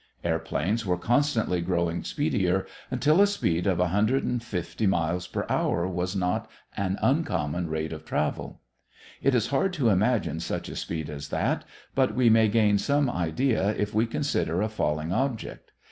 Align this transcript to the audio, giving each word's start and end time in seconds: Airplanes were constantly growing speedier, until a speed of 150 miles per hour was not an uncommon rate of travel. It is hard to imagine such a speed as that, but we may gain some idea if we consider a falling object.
Airplanes 0.23 0.83
were 0.83 0.97
constantly 0.97 1.61
growing 1.61 2.03
speedier, 2.03 2.65
until 2.89 3.21
a 3.21 3.27
speed 3.27 3.67
of 3.67 3.77
150 3.77 4.87
miles 4.87 5.27
per 5.27 5.45
hour 5.47 5.87
was 5.87 6.15
not 6.15 6.49
an 6.75 6.97
uncommon 7.03 7.69
rate 7.69 7.93
of 7.93 8.03
travel. 8.03 8.61
It 9.21 9.35
is 9.35 9.49
hard 9.49 9.73
to 9.73 9.89
imagine 9.89 10.39
such 10.39 10.69
a 10.69 10.75
speed 10.75 11.07
as 11.07 11.29
that, 11.29 11.65
but 11.93 12.15
we 12.15 12.31
may 12.31 12.47
gain 12.47 12.79
some 12.79 13.11
idea 13.11 13.75
if 13.77 13.93
we 13.93 14.07
consider 14.07 14.63
a 14.63 14.69
falling 14.69 15.13
object. 15.13 15.69